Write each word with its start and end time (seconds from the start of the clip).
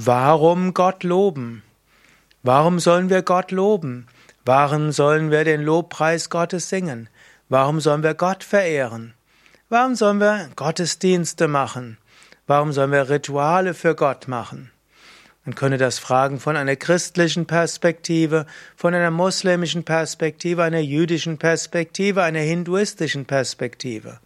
Warum 0.00 0.74
Gott 0.74 1.02
loben? 1.02 1.64
Warum 2.44 2.78
sollen 2.78 3.10
wir 3.10 3.22
Gott 3.22 3.50
loben? 3.50 4.06
Warum 4.44 4.92
sollen 4.92 5.32
wir 5.32 5.42
den 5.42 5.60
Lobpreis 5.60 6.30
Gottes 6.30 6.68
singen? 6.68 7.08
Warum 7.48 7.80
sollen 7.80 8.04
wir 8.04 8.14
Gott 8.14 8.44
verehren? 8.44 9.14
Warum 9.68 9.96
sollen 9.96 10.20
wir 10.20 10.50
Gottesdienste 10.54 11.48
machen? 11.48 11.98
Warum 12.46 12.70
sollen 12.70 12.92
wir 12.92 13.10
Rituale 13.10 13.74
für 13.74 13.96
Gott 13.96 14.28
machen? 14.28 14.70
Man 15.44 15.56
könnte 15.56 15.78
das 15.78 15.98
fragen 15.98 16.38
von 16.38 16.56
einer 16.56 16.76
christlichen 16.76 17.46
Perspektive, 17.46 18.46
von 18.76 18.94
einer 18.94 19.10
muslimischen 19.10 19.82
Perspektive, 19.82 20.62
einer 20.62 20.78
jüdischen 20.78 21.38
Perspektive, 21.38 22.22
einer 22.22 22.38
hinduistischen 22.38 23.24
Perspektive. 23.24 24.20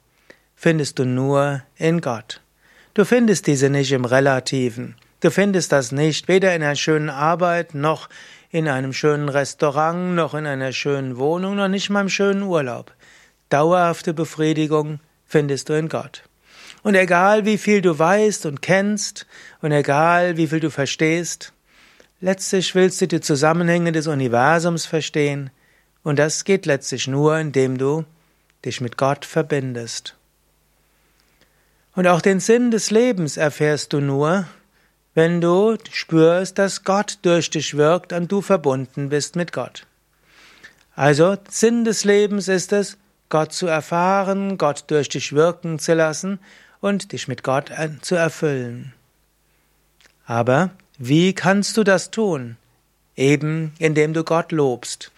findest 0.56 0.98
du 0.98 1.04
nur 1.04 1.62
in 1.76 2.00
Gott. 2.00 2.40
Du 2.94 3.04
findest 3.04 3.46
diese 3.46 3.70
nicht 3.70 3.92
im 3.92 4.04
Relativen. 4.04 4.96
Du 5.20 5.30
findest 5.30 5.70
das 5.70 5.92
nicht 5.92 6.26
weder 6.26 6.52
in 6.56 6.64
einer 6.64 6.74
schönen 6.74 7.10
Arbeit, 7.10 7.76
noch 7.76 8.08
in 8.50 8.66
einem 8.66 8.92
schönen 8.92 9.28
Restaurant, 9.28 10.16
noch 10.16 10.34
in 10.34 10.46
einer 10.46 10.72
schönen 10.72 11.16
Wohnung, 11.16 11.54
noch 11.54 11.68
nicht 11.68 11.90
mal 11.90 12.00
im 12.00 12.08
schönen 12.08 12.42
Urlaub. 12.42 12.92
Dauerhafte 13.52 14.14
Befriedigung 14.14 15.00
findest 15.26 15.68
du 15.68 15.74
in 15.74 15.88
Gott. 15.88 16.22
Und 16.82 16.94
egal 16.94 17.44
wie 17.44 17.58
viel 17.58 17.82
du 17.82 17.98
weißt 17.98 18.46
und 18.46 18.62
kennst 18.62 19.26
und 19.60 19.72
egal 19.72 20.36
wie 20.36 20.46
viel 20.46 20.60
du 20.60 20.70
verstehst, 20.70 21.52
letztlich 22.20 22.74
willst 22.74 23.00
du 23.00 23.08
die 23.08 23.20
Zusammenhänge 23.20 23.92
des 23.92 24.06
Universums 24.06 24.86
verstehen 24.86 25.50
und 26.02 26.18
das 26.18 26.44
geht 26.44 26.66
letztlich 26.66 27.06
nur, 27.06 27.38
indem 27.38 27.78
du 27.78 28.04
dich 28.64 28.80
mit 28.80 28.96
Gott 28.96 29.24
verbindest. 29.24 30.16
Und 31.94 32.06
auch 32.06 32.22
den 32.22 32.40
Sinn 32.40 32.70
des 32.70 32.90
Lebens 32.90 33.36
erfährst 33.36 33.92
du 33.92 34.00
nur, 34.00 34.46
wenn 35.14 35.40
du 35.42 35.76
spürst, 35.92 36.58
dass 36.58 36.84
Gott 36.84 37.18
durch 37.22 37.50
dich 37.50 37.76
wirkt 37.76 38.14
und 38.14 38.32
du 38.32 38.40
verbunden 38.40 39.10
bist 39.10 39.36
mit 39.36 39.52
Gott. 39.52 39.86
Also 40.94 41.36
Sinn 41.50 41.84
des 41.84 42.04
Lebens 42.04 42.48
ist 42.48 42.72
es, 42.72 42.96
Gott 43.32 43.54
zu 43.54 43.66
erfahren, 43.66 44.58
Gott 44.58 44.84
durch 44.88 45.08
dich 45.08 45.32
wirken 45.32 45.78
zu 45.78 45.94
lassen 45.94 46.38
und 46.82 47.12
dich 47.12 47.28
mit 47.28 47.42
Gott 47.42 47.72
zu 48.02 48.14
erfüllen. 48.14 48.92
Aber 50.26 50.68
wie 50.98 51.32
kannst 51.32 51.78
du 51.78 51.82
das 51.82 52.10
tun? 52.10 52.58
Eben 53.16 53.72
indem 53.78 54.12
du 54.12 54.22
Gott 54.22 54.52
lobst, 54.52 55.12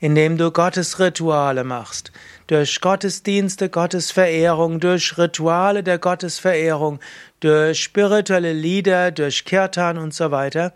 indem 0.00 0.38
du 0.38 0.50
Gottes 0.50 0.98
Rituale 0.98 1.62
machst, 1.62 2.10
durch 2.46 2.80
Gottesdienste, 2.80 3.68
Gottesverehrung, 3.68 4.80
durch 4.80 5.18
Rituale 5.18 5.82
der 5.82 5.98
Gottesverehrung, 5.98 7.00
durch 7.40 7.82
spirituelle 7.82 8.54
Lieder, 8.54 9.10
durch 9.10 9.44
Kirtan 9.44 9.98
und 9.98 10.14
so 10.14 10.30
weiter. 10.30 10.72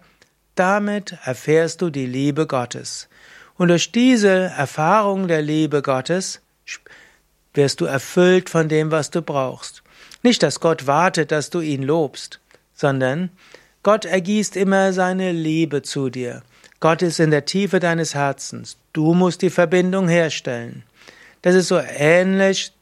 Damit 0.56 1.16
erfährst 1.24 1.80
du 1.80 1.88
die 1.88 2.04
Liebe 2.04 2.47
Gottes. 2.47 3.09
Und 3.56 3.69
durch 3.69 3.92
diese 3.92 4.28
Erfahrung 4.28 5.26
der 5.26 5.41
Liebe 5.41 5.80
Gottes 5.80 6.42
wirst 7.54 7.80
du 7.80 7.84
erfüllt 7.84 8.50
von 8.50 8.68
dem, 8.68 8.90
was 8.90 9.10
du 9.10 9.22
brauchst. 9.22 9.82
Nicht, 10.22 10.42
dass 10.42 10.60
Gott 10.60 10.86
wartet, 10.86 11.32
dass 11.32 11.50
du 11.50 11.60
ihn 11.60 11.82
lobst, 11.82 12.40
sondern 12.74 13.30
Gott 13.82 14.04
ergießt 14.04 14.56
immer 14.56 14.92
seine 14.92 15.32
Liebe 15.32 15.82
zu 15.82 16.08
dir. 16.08 16.42
Gott 16.80 17.02
ist 17.02 17.20
in 17.20 17.30
der 17.30 17.44
Tiefe 17.44 17.80
deines 17.80 18.14
Herzens. 18.14 18.76
Du 18.92 19.14
musst 19.14 19.42
die 19.42 19.50
Verbindung 19.50 20.08
herstellen. 20.08 20.84
Das 21.42 21.54
ist 21.54 21.68
so 21.68 21.78
ähnlich 21.78 22.72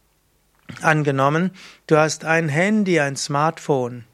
angenommen, 0.82 1.50
du 1.86 1.96
hast 1.96 2.24
ein 2.24 2.48
Handy, 2.48 3.00
ein 3.00 3.16
Smartphone. 3.16 4.04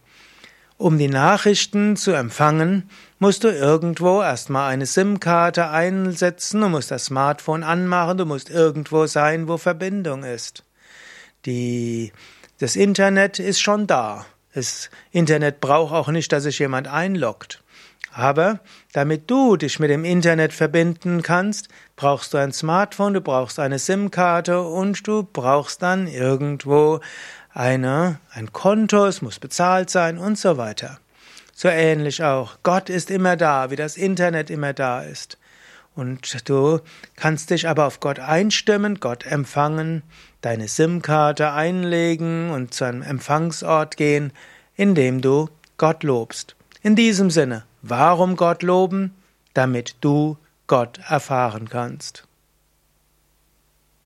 Um 0.79 0.99
die 0.99 1.09
Nachrichten 1.09 1.97
zu 1.97 2.13
empfangen, 2.13 2.91
musst 3.19 3.45
du 3.45 3.49
irgendwo 3.49 4.21
erstmal 4.21 4.71
eine 4.71 4.87
SIM-Karte 4.87 5.69
einsetzen, 5.71 6.61
du 6.61 6.69
musst 6.69 6.91
das 6.91 7.07
Smartphone 7.07 7.63
anmachen, 7.63 8.19
du 8.19 8.27
musst 8.27 8.51
irgendwo 8.51 9.07
sein, 9.07 9.49
wo 9.49 9.57
Verbindung 9.57 10.25
ist. 10.25 10.65
Die, 11.47 12.13
das 12.59 12.77
Internet 12.77 13.39
ist 13.39 13.61
schon 13.61 13.87
da. 13.87 14.27
Das 14.55 14.91
Internet 15.11 15.61
braucht 15.61 15.93
auch 15.93 16.09
nicht, 16.09 16.33
dass 16.33 16.45
sich 16.45 16.59
jemand 16.59 16.89
einloggt. 16.89 17.63
Aber 18.13 18.61
damit 18.95 19.31
du 19.31 19.57
dich 19.57 19.79
mit 19.79 19.91
dem 19.91 20.05
Internet 20.05 20.55
verbinden 20.55 21.21
kannst, 21.21 21.69
brauchst 21.97 22.33
du 22.33 22.39
ein 22.39 22.53
Smartphone, 22.53 23.13
du 23.13 23.21
brauchst 23.21 23.59
eine 23.59 23.79
SIM-Karte 23.79 24.63
und 24.63 25.07
du 25.07 25.23
brauchst 25.23 25.83
dann 25.83 26.07
irgendwo 26.07 27.01
eine, 27.53 28.19
ein 28.31 28.53
Konto, 28.53 29.05
es 29.05 29.21
muss 29.21 29.39
bezahlt 29.39 29.91
sein 29.91 30.17
und 30.17 30.39
so 30.39 30.57
weiter. 30.57 30.99
So 31.59 31.69
ähnlich 31.69 32.23
auch. 32.23 32.59
Gott 32.63 32.91
ist 32.91 33.11
immer 33.11 33.35
da, 33.35 33.71
wie 33.71 33.77
das 33.77 33.97
Internet 33.97 34.51
immer 34.51 34.75
da 34.75 35.01
ist. 35.01 35.39
Und 35.95 36.47
du 36.51 36.81
kannst 37.17 37.49
dich 37.49 37.67
aber 37.67 37.87
auf 37.87 37.99
Gott 37.99 38.19
einstimmen, 38.19 39.01
Gott 39.01 39.25
empfangen, 39.25 40.03
deine 40.43 40.69
SIM-Karte 40.69 41.53
einlegen 41.53 42.51
und 42.51 42.75
zu 42.75 42.85
einem 42.85 43.01
Empfangsort 43.01 43.97
gehen, 43.97 44.35
indem 44.75 45.23
du 45.23 45.49
Gott 45.79 46.03
lobst. 46.03 46.57
In 46.83 46.95
diesem 46.95 47.31
Sinne, 47.31 47.65
warum 47.81 48.37
Gott 48.37 48.63
loben? 48.63 49.15
Damit 49.55 49.97
du 50.03 50.37
Gott 50.67 51.01
erfahren 51.09 51.71
kannst. 51.71 52.25